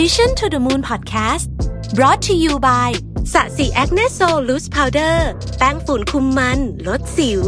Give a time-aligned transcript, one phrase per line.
[0.00, 1.46] Mission to the Moon Podcast
[1.98, 2.90] brought to you by
[3.32, 5.28] Sasi Acne Sol Loose Powder
[5.58, 7.42] แป้งฝุ่นคุมมัน ลดสิว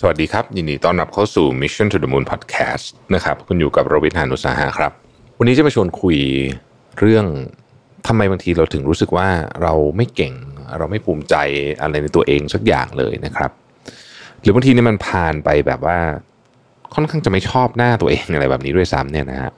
[0.00, 2.84] สวัสดีครับ ยินดีต้อนรับเข้าสู่ Mission to the Moon Podcast
[3.14, 4.92] นะครับ คุณอยู่กับรวิศ หาญอุตสาหะครับ
[5.38, 6.18] วันนี้จะมาชวนคุย
[6.98, 7.26] เรื่อง
[8.06, 9.28] ทำไมบางทีเราถึงรู้สึกว่า
[9.62, 10.34] เราไม่เก่ง
[10.78, 11.34] เราไม่ภูมิใจ
[11.80, 13.50] อะไรในตัวเองสักอย่างเลยนะครับ
[14.40, 15.98] หรือบางทีนี่มันผ่านไปแบบว่า
[16.94, 19.52] ค่อนข้างจะไม่ชอบหน้าตัวเองอะไรแบบนี้ด้วยซ้ำเนี่ยนะฮะ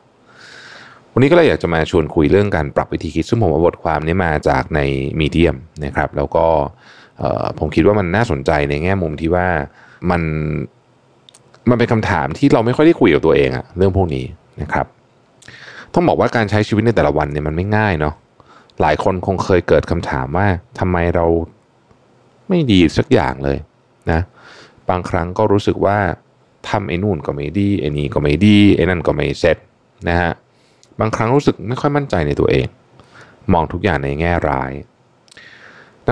[1.13, 4.81] วันนี้ก็เลยอยากจะมาชวนคุยเรื่องการปรับวิธีคิดซึ่งผมเอาบทความนี้มาจากใน
[5.21, 6.47] มีเดียมนะครับ แล้วก็
[7.59, 9.47] ผมคิดว่ามันน่าสนใจในแง่มุมที่ว่า
[10.11, 10.23] มัน
[11.71, 14.25] มันเป็นคำถามที่เราไม่ค่อยได้คุยกับตัวเองอะเรื่องพวกนี้
[14.63, 14.87] นะครับ
[15.95, 18.15] ต้องบอกว่าการใช้ชีวิตในแต่ละวันเนี่ยมันไม่ง่ายเนาะ
[18.81, 20.47] หลายคนคงเคยเกิดคำถามว่า
[20.79, 21.27] ทำไมเรา
[22.49, 23.59] ไม่ดีสักอย่างเลย
[24.11, 24.21] นะ
[24.89, 25.99] บางครั้งก็รู้สึกว่า
[26.71, 29.57] ทำไอ้นู่นก็ไม่ดีไอ้นี่ก็ไม่ดีไอ้นั่นก็ไม่เสร็จ
[30.09, 30.33] นะฮะ
[31.01, 32.67] บางครั้งรู้สึกไม่ค่อยมั่นใจในตัวเอง
[33.53, 34.73] มองทุกอย่างในแง่ร้าย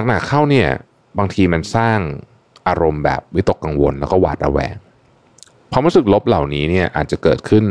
[0.07, 0.69] หนักๆเข้าเนี่ย
[1.19, 1.99] บางทีมันสร้าง
[2.69, 4.75] อารมณ์แบบวิตกกังวลแล้วก็หวาดระแวง
[5.73, 7.65] ความรู้สึกลบเหล่านี้เนี่ยอาจจะเกิดขึ้น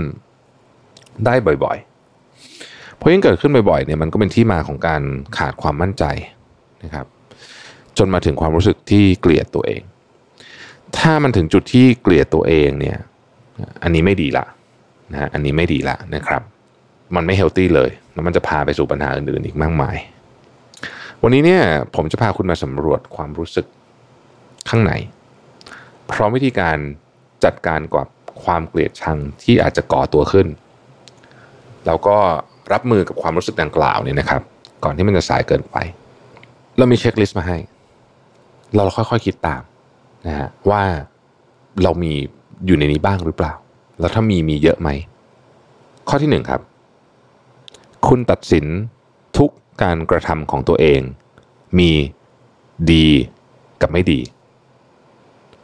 [1.25, 5.01] ได้บ่อยๆ เพราะยิ่งเกิดขึ้นบ่อยๆเนี่ยมันก็เป็นที่มาของการ
[5.38, 6.03] ขาดความมั่นใจ
[6.83, 7.05] นะครับ
[7.97, 9.81] จนมาถึงความรู้สึกที่เกลียดตัวเอง
[10.97, 12.97] ถ้ามันถึงจุดที่เกลียดตัวเองเนี่ย
[13.84, 14.45] อันนี้ไม่ดีละ
[15.11, 16.42] นะฮะอันนี้ไม่ดีละนะครับ
[17.16, 19.97] มันไม่เฮลตี้เลย แล้วมันจะพาไปสู่ปัญหาอื่นๆอีกมากมาย
[21.23, 21.64] วันนี้เนี่ย
[21.95, 23.66] ผมจะพาคุณมาสำรวจความรู้สึก
[24.69, 24.94] ข้างใน
[26.12, 26.78] พร้อมวิธีการ
[27.44, 28.08] จัดการกับ
[28.44, 30.47] ความเกลียดชังที่อาจจะก่อตัวขึ้น
[31.86, 32.17] แล้วก็
[32.73, 34.42] รับมือกับความรู้สึกดังกล่าวเนี่ยนะครับ
[34.84, 35.75] ก่อนที่มันจะสายเกินไป
[36.78, 37.58] เรามีเช็คลิสต์มาให้
[38.75, 39.62] เราค่อยๆคิดตาม
[40.27, 40.83] นะฮะว่า
[41.83, 42.14] เรามี
[42.66, 43.53] อยู่ในนี้บ้างหรือเปล่า
[44.00, 44.89] แล้วถ้ามีมีเยอะไหม
[46.09, 46.61] ข้อที่หนึ่งครับ
[48.08, 48.66] คุณตัดสิน
[49.38, 49.50] ทุก
[49.83, 51.01] การกระทำของตัวเอง
[51.79, 51.91] มี
[52.91, 53.07] ดี
[53.81, 54.19] กับไม่ดี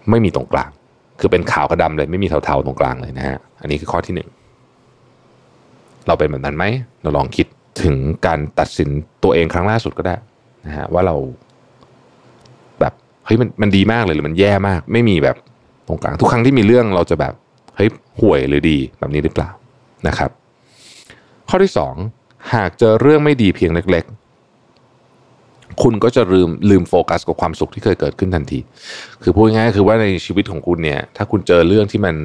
[0.09, 0.69] ไม่มีตรงกลาง
[1.19, 4.29] คือเป็นขาวกับดำเลยไม่มีเทาๆตรงกลางเลยนะฮะอันนี้คือข้อที่หนึ่ง
[6.07, 6.65] เราเป็นแบบนั้นไหม
[7.01, 7.47] เราลองคิด
[7.83, 8.89] ถึงการตัดสิน
[9.23, 10.15] ตัวเองครั้งล่าสุดก็ได้
[10.65, 11.15] นะฮะว่าเรา
[13.27, 15.35] เฮ้ยมันมันดีมากเลยหรือมันแย่มาก ไม่มีแบบ
[15.87, 17.33] ตรงกลางทุกครั้งที่มีเรื่องเราจะแบบ
[17.75, 17.89] เฮ้ย
[18.21, 19.49] ห่วยหรือดีแบบนี้หรือเปล่า
[20.07, 20.29] นะครับ
[21.49, 21.95] ข้อที่สอง
[22.53, 28.59] หากเจอเรื่องไม่ดีเพียงเล็ก ๆ คุณก็จะลืมลืมโฟกัสกับความสุขที่เคยเกิดขึ้นทันที
[29.23, 32.15] คือพูดง่ายๆคือว่าในชีวิตของคุณเนี่ยถ้าคุณเจอเรื่องที่มัน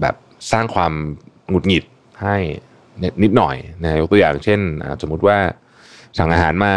[0.00, 0.14] แบบ
[0.52, 0.92] สร้างความ
[1.48, 1.84] หงุดหงิด
[2.22, 2.36] ให้
[3.22, 4.60] นิดหน่อยนะยกตัวอย่างเช่น
[5.02, 5.36] สมมุติว่า
[6.18, 6.72] สั่งอาหารมา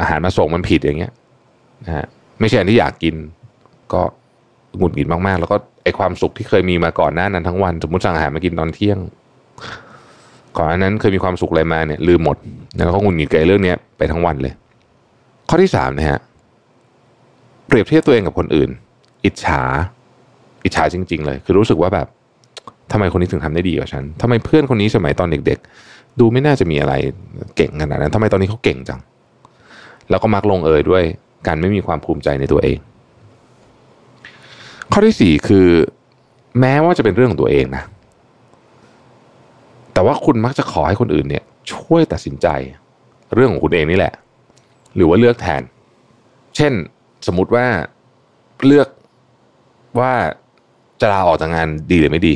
[0.00, 1.12] อาหารมาส่งมันผิดอย่างเงี้ย
[1.84, 2.06] นะฮะ
[2.42, 3.14] ไม่ใช่อันที่อยากกิน
[3.92, 4.02] ก็
[4.78, 8.98] หงุดหงิดมากๆ แล้วก็ไอความสุขที่เคยมีมาก่อนหน้านั้นทั้งวัน สมมติสั่งอาหารมากินตอนเที่ยง
[10.56, 12.36] ก่อนอันนั้นเคยมีความสุขอะไรมาเนี่ยลืมหมด
[12.76, 14.52] แล้วก็หงุดหงิดกับเรื่องนี้ไปทั้งวันเลย
[15.48, 16.20] ข้อที่สามนะฮะ
[17.66, 18.70] เปรียบเทียบตัวเองกับคนอื่น
[19.24, 19.62] อิจฉา
[20.64, 22.06] อิจฉาจริง ๆ เลย คือรู้สึกว่าแบบ
[22.92, 26.94] ทำไมคนนี้ถึงทำได้ดีกว่าฉันทำไมเพื่อนคนนี้สมัยตอนเด็ก ๆ ดูไม่น่าจะมีอะไร
[27.56, 29.00] เก่งขนาดนั้นทำไมตอนนี้เขาเก่งจัง
[30.10, 31.02] แล้วก็มักลงเอยด้วย
[31.46, 32.78] การไม่มีความภูมิใจในตัวเอง
[34.92, 35.68] ข้อที่สี่คือ
[36.60, 37.82] แม้ว่าจะเป็นเรื่องของตัวเองนะ
[39.92, 42.46] แต่ว่าคุณมักจะขอให้คนอื่นเนี่ย ช่วยตัดสินใจ
[43.34, 44.14] เรื่องของคุณเองนี่แหละ
[44.94, 45.62] หรือว่าเลือกแทน
[46.56, 46.72] เช่น
[47.26, 47.66] สมมุติว่า
[48.66, 48.88] เลือก
[49.98, 50.12] ว่า
[51.00, 52.34] จะลาออกจากงานดีหรือไม่ดี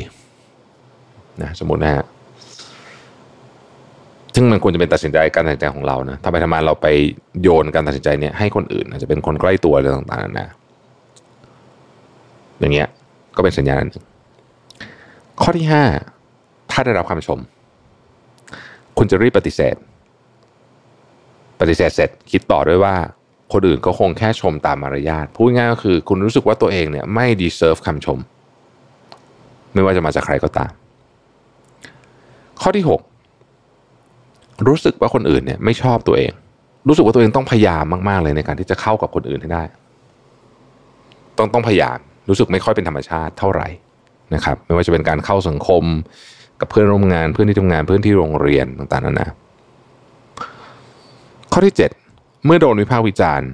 [1.41, 2.05] นะสมมตินะฮะ
[4.39, 6.87] ซึ่งมันควรจะเป็นตัดสินใจการตัดสินใจของเรานะทำไปทำมาเราไป
[7.41, 10.47] โยนการตัดสินใจเนี่ยให้คนอื่น อาจจะเป็นคนใกล้ตัวอะไรต่างๆนะ
[12.59, 12.87] อย่างเงี้ย
[13.35, 14.05] ก็เป็นสัญญาณหนึ่ง
[15.41, 15.83] ข้อที่ห้า
[16.71, 17.39] ถ้าได้รับคำชม
[18.97, 19.75] คุณจะรีบปฏิเสธ
[21.59, 22.95] ปฏิเสธเสร็จคิดต่อด้วยว่า
[23.53, 28.19] คนอื่นก็คงแค่ชมตามมารยาทพูดง่ายก็คือ คุณรู้สึกว่าตัวเองเนี่ยไม่ดีเซิร์ฟคำชม
[29.73, 30.71] ไม่ว่าจะมาจากใครก็ตาม
[32.61, 33.16] ข้อที่ 6
[34.67, 36.31] รู้สึกว่าคนอื่นเนี่ยไม่ชอบตัวเอง
[36.87, 39.63] รู้สึกว่าตัวเองต้องพยายามมากๆเลยในการที่จะเข้ากับคนอื่นให้ได้
[41.37, 41.97] ต้องต้องพยายาม
[42.29, 43.67] รู้สึกไม่ค่อยเป็นธรรมชาติเท่าไหร่
[44.33, 45.83] นะครับ ไม่ว่าจะเป็นการเข้าสังคม
[46.59, 49.27] กับเพื่อนร่วมงานเพื่อนที่ทำงานเพื่อนที่โรงเรียนต่างๆนานา
[51.51, 51.75] ข้อที่
[52.09, 53.49] 7 เมื่อโดนวิพากษ์วิจารณ์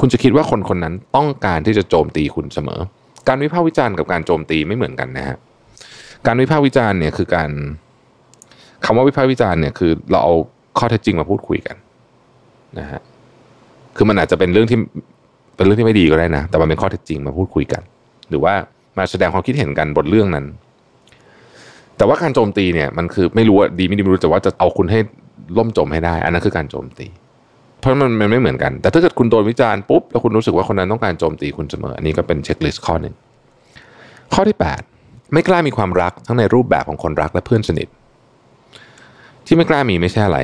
[0.00, 2.80] คุณจะคิดว่าคนคนนั้นต้องการที่จะโจมตีคุณเสมอ
[3.28, 5.36] การวิพากษ์วิจารณ์กับการโจมตีไม่เหมือนกันนะฮะ
[6.26, 7.50] การวิพากษ์วิจารณ์เนี่ยคือการ
[8.86, 10.34] คำว่าวิพากษ์วิจารณ์เนี่ยคือเราเอา
[10.78, 11.76] ข้อเท็จจริงมาพูดคุยกัน
[12.78, 13.00] นะฮะ
[13.96, 14.78] คือมันอาจจะเป็นเรื่องที่
[15.56, 17.82] เป็นเรื่องที่ไม่ดีก็ได้นะ แต่มันเป็นข้อเท็จจริงมาพูดคุยกัน
[18.30, 18.54] หรือว่า
[18.98, 20.46] มาแสดงความคิดเห็นกันบนเรื่องนั้น
[21.96, 24.98] แต่ว่าการโจมตีเนี่ยมันคือไม่รู้ว่าดีไม่ดีไม่รู้แต่ว่าจะเอาคุณให้
[25.58, 27.06] ล่มจมให้ได้ อันนั้นคือการโจมตี
[27.80, 33.14] เพราะมันมันไม่เหมือนกัน แต่ถ้าเกิดคุณโดนวิจารณ์ปุ๊บแล้วคุณรู้สึกว่าคนนั้นต้องการโจมตีคุณเสมอ อันนี้ก็เป็นเช็คลิสต์ข้อหนึ่ง
[34.34, 34.56] ข้อที่
[34.94, 37.88] 8 ไม่กล้ามีความรักทั้งในรูปแบบของคนรักและเพื่อนสนิท
[39.46, 40.38] ที่ไม่กล้ามีไม่ใช่อะไร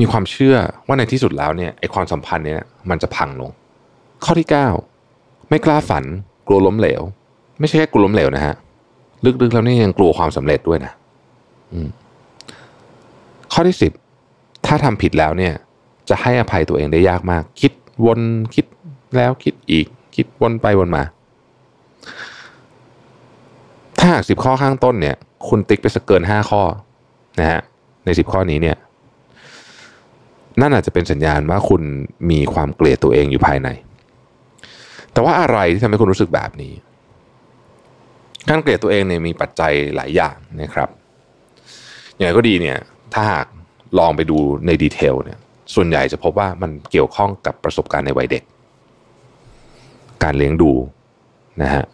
[0.00, 0.56] มีความเชื่อ
[0.86, 3.50] ว่าในที่สุดแล้วเนี่ยไอความสัมพันธ์เนี่ยมันจะพังลง
[4.24, 4.48] ข้อที่
[4.98, 6.04] 9 ไม่กล้าฝัน
[6.46, 7.02] กลัวล้มเหลว
[7.60, 8.54] ไม่ใช่แค่กลัวล้มเหลวนะฮะ
[9.24, 10.92] ลึกๆแล้วนี่ยังกลัวความสำเร็จด้วยนะ
[13.52, 13.92] ข้อที่สิบ
[14.66, 15.54] ถ้าทำผิดแล้วเนี่ย
[16.08, 17.72] จะให้อภัยตัวเองได้ยากมาก คิด
[18.06, 18.20] วน
[18.54, 18.66] คิด
[19.16, 21.02] แล้วคิดอีก คิดวนไปวนมา
[23.98, 25.16] ถ้าหากสิบข้อข้างต้นเนี่ย
[25.48, 26.62] คุณติ๊กไปสักเกินห้าข้อ
[27.40, 27.60] นะฮะ
[28.04, 28.76] ในสิบข้อนี้เนี่ย
[30.60, 31.82] นั่นอาจจะเป็นสัญญาณว่าคุณ
[32.30, 33.68] มีความเกลียดตัวเองอยู่ภายใน
[35.12, 36.72] แต่ว่าอะไรที่ทำให้คุณรู้สึกแบบนี้
[38.48, 40.88] การเกลียดตัวเองเนี่ยมีปัจจัยหลายอย่างนะครับ
[42.14, 42.78] อย่างไรก็ดีเนี่ย
[43.14, 43.46] ถ้าหาก
[43.98, 45.38] ลองไปดูในดีเทลเนี่ย
[45.74, 48.42] ส่วนใหญ่จะพบว่ามันเกี่ยวข้องกับประสบการณ์ในวัยเด็ก
[50.22, 50.72] การเลี้ยงดู
[51.62, 51.84] นะฮะ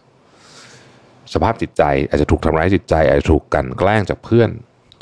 [1.33, 4.49] สภาพจิตใจอาจจะถูกทำร้ายจิตใจอาจจะถูกกันแกล้งจากเพื่อน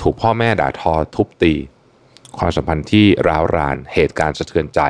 [0.01, 1.53] ถูกพ่อแม่ด่าทอทุบตี
[2.37, 4.81] ความสัมพันธ์ที่ร้าวรานเหตุการณ์สะเทือนใจ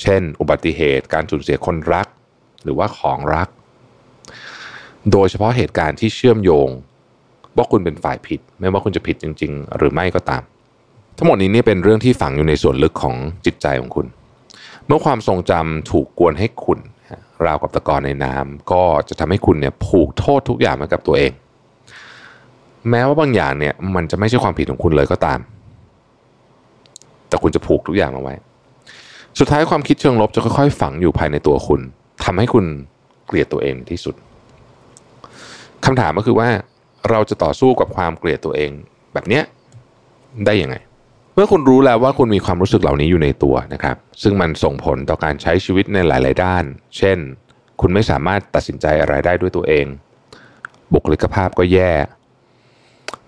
[0.00, 2.06] เช่น อุบัติเหตุการสูญเสียคนรัก
[2.62, 3.48] หรือว่าของรัก
[5.10, 6.68] โดยเฉพาะเหตุการณ์ที่เชื่อมโยง
[7.56, 10.42] ว่าคุณเป็นฝ่ายผิด ไม่ว่าคุณจะผิดจริง ๆ หรือไม่ก็ตาม
[11.16, 13.16] ทั้งหมดนี้เนี่ยเป็นเรื่องที่ฝังอยู่ในส่วนลึกของ
[13.46, 14.06] จิตใจของคุณ
[14.86, 16.78] เมื่อความทรงจำถูกกวนให้คุณ
[17.44, 21.32] ราวกับตะกอนในน้ำก็จะทำให้คุณเนี่ยผูกโทษทุกอย่างมากับตัวเอง
[22.90, 25.38] แม้ว่าบางอย่างเนี่ยมันจะไม่ใช่ความผิดของคุณเลยก็ตาม
[27.28, 28.34] แต่คุณจะผูกทุกอย่างมาไว้
[29.38, 31.80] สุดท้ายความคิดเชิงลบจะค่อยๆ ฝังอยู่ภายในตัวคุณ
[32.24, 32.64] ทำให้คุณ
[33.26, 34.14] เกลียดตัวเองที่สุด
[35.84, 36.48] คำถามก็คือว่า
[37.10, 38.70] เราจะต่อสู้กับความเกลียดตัวเอง
[39.14, 39.42] แบบเนี้ย
[40.46, 40.76] ได้ยังไง
[41.34, 46.64] เมื่อคุณรู้แล้วว่าคุณมีความรู้สึกเหล่านี้อยู่ในตัวนะครับ ซึ่งมันส่งผลต่อการใช้ชีวิตในหลาย ๆ ด้าน
[46.98, 47.18] เช่น
[47.80, 49.86] คุณไม่สามารถตัดสินใจอะไรได้ด้วยตัวเอง
[50.92, 51.92] บุคลิกภาพก็แย่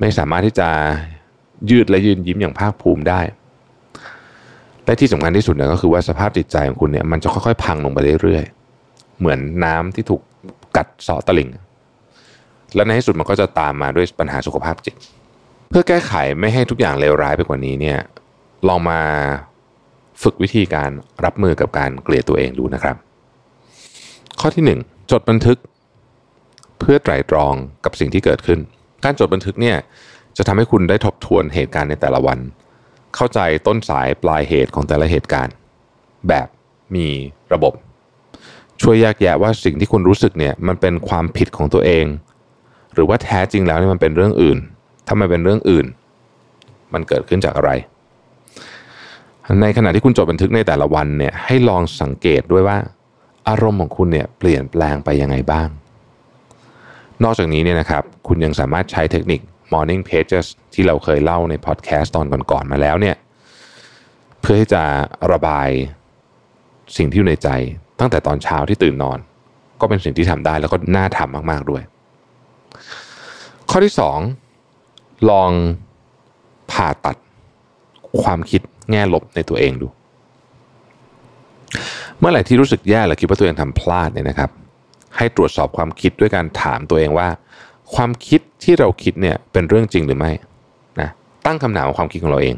[0.01, 0.69] ไม่สามารถที่จะ
[1.71, 3.21] ยืดและยืนยิ้มอย่างภาคภูมิได้
[4.85, 10.21] และที่สำคัญที่สุดเนี่ยก็คือว่าสภาพจิตใจของคุณเนี่ยมันจะค่อยๆ พังลงไปเรื่อยๆ เหมือนน้ำที่ถูก
[10.77, 11.51] กัดเสาะตลิ่ง
[12.75, 14.95] และในที่สุดมันก็จะตามมาด้วยปัญหาสุขภาพจิต
[15.71, 17.99] เพื่อแก้ไขไม่ให้ทุกอย่างเลวร้ายไปกว่านี้เนี่ย
[18.69, 19.01] ลองมา
[20.23, 20.91] ฝึกวิธีการ
[21.25, 22.97] รับมือกับการเกลียดตัวเองดูนะครับ
[24.41, 25.59] ข้อที่ 1 จดบันทึก
[26.81, 27.55] เพื่อไตร่ตรอง
[27.85, 28.61] กับสิ่งที่เกิดขึ้น
[29.05, 29.77] การจดบันทึกเนี่ย
[30.37, 32.39] จะทำให้คุณได้ทบทวนเหตุการณ์ในแต่ละวัน
[33.15, 35.55] เข้าใจต้นสายปลายเหตุของแต่ละเหตุการณ์
[36.29, 36.49] แบบ
[36.95, 37.07] มี
[37.53, 37.73] ระบบ
[38.83, 42.07] ช่วยแยกแยะว่าสิ่งที่คุณรู้สึกเนี่ยมันเป็นความผิดของตัวเอง
[42.95, 44.59] หรือว่าแท้จริงแล้วนี่มันเป็นเรื่องอื่น
[45.07, 45.87] ถ้ามันเป็นเรื่องอื่น
[46.93, 47.71] มันเกิดขึ้นจากอะไร
[49.63, 52.79] ในขณะที่คุณจดบันทึกในแต่ละวันเนี่ยให้ลองสังเกตด้วยว่า
[53.49, 55.69] อารมณ์ของคุณเนี่ยเปลี่ยนแปลงไปยังไงบ้าง
[57.25, 59.41] นอกจากนี้เนี่ยนะครับคุณยังสามารถใช้เทคนิค
[59.73, 63.17] morning pages ที่เราเคยเล่าในพอดแคสต์ตอนก่อนๆมาแล้วเนี่ย
[64.41, 64.83] เพื่อที่จะ
[65.33, 65.69] ระบาย
[66.97, 67.49] สิ่งที่อยู่ในใจ
[68.01, 69.19] ตั้งแต่ตอนเช้าที่ตื่นนอน
[69.81, 71.83] ก็เป็นสิ่งที่ทำได้แล้วก็น่าทำมากๆด้วย
[73.71, 74.19] ข้อที่สอง
[75.31, 75.51] ลอง
[76.73, 77.17] ผ่าตัด
[78.23, 79.89] ความคิดแง่ลบในตัวเองดู
[82.19, 84.51] เมื่อไหร่ที่รู้สึกแย่และคิดว่าตัวเองทำพลาดเนี่ยนะครับ
[85.17, 87.29] ให้ตรวจสอบความคิดด้วยการถามตัวเองว่า
[87.95, 90.31] ความคิดที่เราคิดเนี่ยเป็นเรื่องจริงหรือไม่
[91.01, 91.11] นะ
[91.47, 92.57] ตั้งคำถามความคิดของเราเอง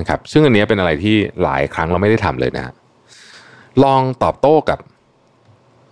[0.00, 2.72] นะครับ ซึ่งอันนี้เป็นอะไรที่หลายครั้งเราไม่ได้ทำเลยนะ
[3.84, 4.78] ลองตอบโต้กับ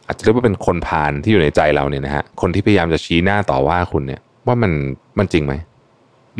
[0.06, 4.72] อาจจะเรียกว่าเป็นคนพาลที่อยู่ในใจเราเนี่ยนะฮะคนที่พยายามจะชี้หน้าต่อว่าคุณเนี่ยว่ามัน
[5.18, 5.54] มันจริงไหม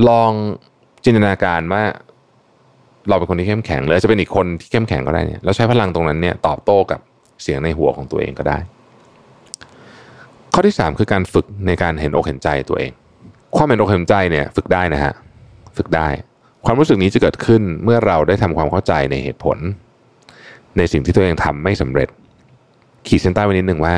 [0.09, 0.33] ลอง
[1.05, 1.83] จินตนาการว่า
[3.09, 7.01] เราเป็นคนที่เข้มแข็งหรือจะเป็นอีกคนที่เข้มแข็งก็ได้เนี่ยแล้วใช้พลังตรงนั้นเนี่ยตอบโต้กับ
[7.43, 8.59] เสียงในหัวของตัวเองก็ได้
[10.61, 12.93] ข้อที่ 3 คือการฝึกในการเห็นอกเห็นใจตัวเอง
[13.57, 15.15] ความเห็นอกเห็นใจเนี่ยฝึกได้นะฮะ
[15.77, 16.09] ฝึกได้
[16.65, 19.59] ความรู้สึกนี้จะเกิดขึ้นเมื่อเราได้ทำความเข้าใจในเหตุผล
[20.77, 22.09] ในสิ่งที่ตัวเองทำไม่สำเร็จ
[23.07, 23.95] ขีดเส้นใต้ไว้นิดหนึ่งว่า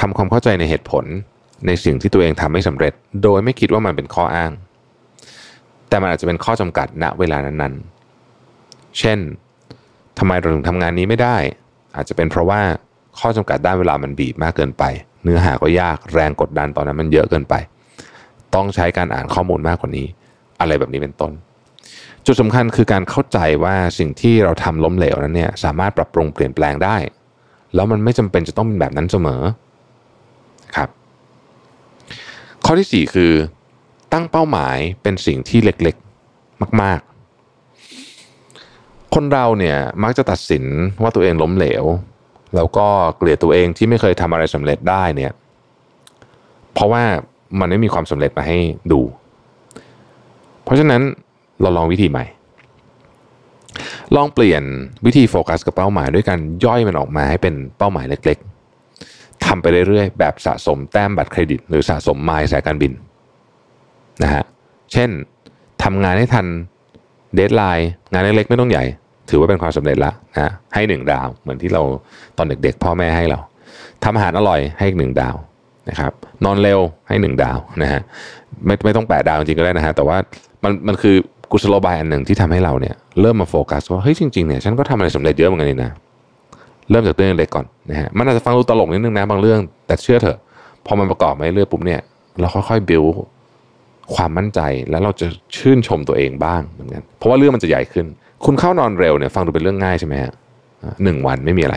[0.00, 1.04] ทำความเข้าใจในเหตุผล
[1.66, 4.52] ในสิ่งที่ตัวเองทำไม่สำเร็จ โดยไม่คิดว่ามันเป็นข้ออ้าง
[5.88, 9.18] แต่มันอาจจะเป็นข้อจำกัดณเวลานั้นๆ เช่น
[10.18, 11.36] ทำไมเราถึงทำงานนี้ไม่ได้
[11.96, 12.60] อาจจะเป็นเพราะว่า
[13.18, 14.84] ข้อจำกัดด้านเวลามันบีบมากเกินไป
[15.22, 17.54] เนื้อหาก็ยากแรงกดดันตอนนั้นมันเยอะเกินไป
[18.54, 20.06] ต้องใช้การอ่านข้อมูลมากกว่านี้
[20.60, 21.32] อะไรแบบนี้เป็นต้น
[22.26, 26.96] จุดสำคัญคือการเข้าใจว่าสิ่งที่เราทำล้มเหลวนั้นเนี่ยสามารถปรับปรุงเปลี่ยนแปลงได้
[27.74, 29.42] แล้วมันไม่จำเป็นจะต้องเป็นแบบนั้นเสมอ
[30.76, 30.88] ครับ
[32.64, 33.32] ข้อที่ 4 คือ
[34.12, 37.00] ตั้งเป้าหมายเป็นสิ่งที่เล็กๆมาก
[38.26, 40.64] ๆ คนเราเนี่ยมักจะตัดสิน
[41.02, 41.84] ว่าตัวเองล้มเหลว
[42.54, 42.86] แล้วก็
[43.16, 45.32] เกลียดตัวเองที่ไม่เคยทำอะไรสำเร็จได้เนี่ย
[46.74, 47.02] เพราะว่า
[47.60, 48.58] มันไม่มีความสำเร็จมาให้
[48.92, 49.00] ดู
[50.64, 51.02] เพราะฉะนั้น
[51.60, 52.24] เราลองวิธีใหม่
[54.16, 54.62] ลองเปลี่ยน
[55.06, 62.92] วิธีโฟกัสกับเป้าหมายด้วยการย่อยมันออกมาให้เป็นเป้าหมายเล็กๆทำไปเรื่อยๆ แบบสะสมแต้มบัตรเครดิต หรือสะสมไมล์สายการบิน
[64.22, 64.44] นะฮะ
[64.92, 65.10] เช่น
[65.82, 66.46] ทำงานให้ทัน
[67.34, 68.84] deadline งานเล็กๆ ไม่ต้องใหญ่
[69.30, 71.82] ถือว่าเป็นความสำเร็จละนะให้หนึ่งดาว เหมือนที่เรา
[72.36, 73.38] ตอนเด็กๆ พ่อแม่ให้เรา
[74.04, 75.36] ทำอาหารอร่อยให้หนึ่งดาว
[75.90, 76.12] นะครับ
[76.44, 78.00] นอนเร็วให้หนึ่งดาวนะฮะ
[78.66, 80.16] ไม่ไม่ต้องแปดดาวจริงก็ได้นะฮะแต่ว่า
[80.64, 81.16] มันมันคือ
[81.52, 85.90] กุศโลบายอันหนึ่งที่ทำให้เราเนี่ยเริ่มมาโฟกัสว่าเฮ้ยจริงๆเนี่ยฉันก็ทำอะไรสำเร็จเยอะเหมือนกันนี่นะ
[86.90, 90.38] เริ่มจากเรื่องเล็กก่อนนะฮะมันอาจจะฟังดูตลกนิดนึงนะบางเรื่อง แต่เชื่อเถอะ
[90.86, 92.00] พอมันประกอบมาเรื่อยปุ๊บเนี่ย
[92.40, 93.10] เราค่อยๆ build
[94.14, 98.06] ความมั่นใจแล้วเราจะชื่นชมตัวเองบ้างเหมือนกันเพราะว่าเรื่องมันจะใหญ่ขึ้น
[98.44, 100.32] คุณเข้านอนเร็วเนี่ยฟังดูเป็นเรื่องง่ายใช่ไหมฮะ
[101.04, 101.76] หนึ่งวันไม่มีอะไร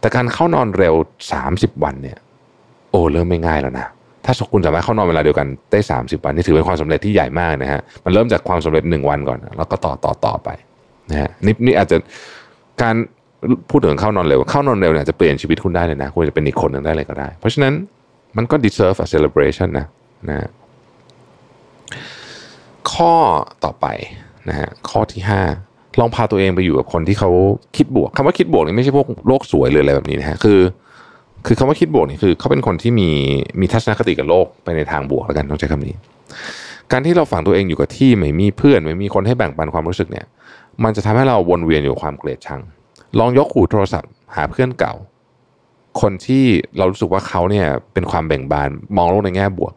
[0.00, 0.94] แต่การเข้านอนเร็ว
[1.32, 2.18] สามสิบวันเนี่ย
[2.90, 3.86] โอ้เริ่มไม่ง่ายแล้วนะ
[4.24, 10.48] ถ้าคุณสามารถเข้านอนเวลาเดียวกันได้สามสิบวันนี่ถือเป็นความสำเร็จที่ใหญ่มากนะฮะมันเริ่มจากความสำเร็จหนึ่งวันก่อน แล้วก็ต่อต่อต่อไป
[11.10, 11.96] นะฮะนี่นี่อาจจะ
[12.82, 12.94] การ
[13.70, 17.74] พูดถึงเข้านอนเร็ว เข้านอนเร็วเนี่ยจะเปลี่ยนชีวิตคุณได้เลยนะ คุณจะเป็นอีกคนหนึ่งได้เลยก็ได้ เพราะฉะนั้น
[18.36, 19.86] มันก็ deserve a celebration นะ
[20.28, 20.48] นะ
[22.92, 23.14] ข้อ
[23.64, 23.86] ต่อไป
[24.48, 27.30] นะฮะข้อที่ 5 ลองพาตัวเองไปอยู่กับคนที่เขา
[27.76, 30.60] คิดบวกคำว่าคิดบวกนี่ไม่ใช่พวกโลกสวยหรืออะไรแบบนี้นะฮะคือ
[31.46, 33.08] คือคำว่าคิดบวกนี่คือเขาเป็นคนที่มี
[33.60, 35.94] มีทัศนคติกับโลกไปในทางบวกแล้วกันต้องใช้คำนี้
[36.92, 40.26] การที่เราฝังตัวเองอยู่กับที่ไม่มีเพื่อน ไม่มีคนให้แบ่งปันความรู้สึกเนี่ย
[40.84, 42.60] มันจะทำให้เราวนเวียนอยู่ความเกลียดชัง
[43.18, 44.94] ลองยกหูโทรศัพท์ หาเพื่อนเก่า
[46.00, 46.44] คนที่
[46.76, 49.74] เรารู้สึกว่าเขาเนี่ยเป็นความแบ่งบานมองโลกในแง่บวก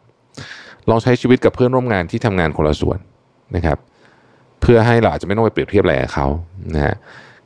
[0.88, 2.98] ลองใช้ชีวิตกับเพื่อนร่วมงานที่ทำงานคนละส่วน
[3.56, 3.78] นะครับ
[4.60, 6.26] เพื่อให้เราอาจจะไม่ต้องไปเปรียบเทียบอะไรกับเขา
[6.74, 6.96] นะฮะ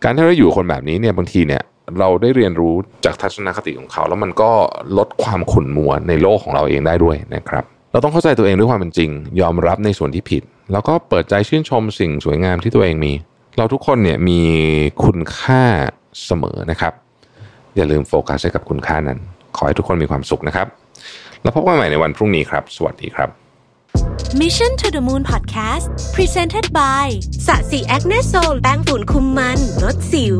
[0.02, 1.62] การที่เราอยู่คนแบบนี้เนี่ยบางทีเนี่ย
[1.98, 2.74] เราได้เรียนรู้
[3.06, 4.50] จากทัศนคติของเขา แล้วมันก็
[4.98, 10.42] ลดความขุ่นมัวในโลกของเราเองได้ด้วยนะครับ เราต้องเข้าใจตัวเองด้วยความเป็นจริง ยอมรับในส่วนที่ผิด
[10.72, 13.12] แล้วก็เปิดใจชื่นชมสิ่งสวยงามที่ตัวเองมี
[13.58, 14.40] เราทุกคนเนี่ยมี
[15.04, 15.62] คุณค่า
[16.24, 16.92] เสมอนะครับ
[17.76, 19.18] อย่าลืมโฟกัสให้กับคุณค่านั้น
[19.56, 20.66] ขอให้ทุกคนมีความสุขนะครับ
[21.42, 23.41] แล้วพบกันใหม่ในวันพรุ่งนี้ครับ สวัสดีครับ
[24.42, 27.06] Mission to the Moon Podcast Presented by
[27.46, 30.38] Sasi Acne Sol แป้งฝุ่นคุมมันลดสิว